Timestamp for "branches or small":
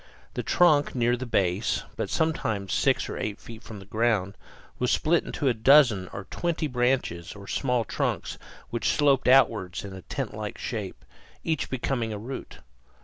6.65-7.85